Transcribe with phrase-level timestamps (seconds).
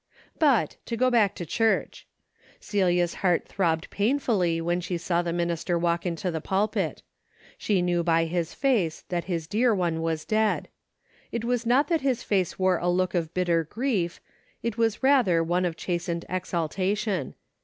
[0.39, 2.07] But to go back to church.
[2.59, 7.03] Celia's heart throbbed painfully when she saw the minister walk into the pulpit.
[7.55, 10.69] She knew by his face that his dear one was dead.
[11.31, 14.19] It was not that his face wore a look of bitter grief,
[14.63, 17.35] it was rather one of chastened exaltation.